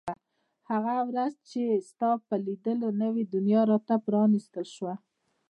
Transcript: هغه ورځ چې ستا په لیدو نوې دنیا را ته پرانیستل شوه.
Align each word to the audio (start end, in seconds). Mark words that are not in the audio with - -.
هغه 0.69 0.95
ورځ 1.09 1.33
چې 1.49 1.61
ستا 1.89 2.09
په 2.27 2.35
لیدو 2.45 2.71
نوې 3.01 3.23
دنیا 3.35 3.61
را 3.69 3.77
ته 3.87 3.95
پرانیستل 4.05 4.65
شوه. 4.75 4.93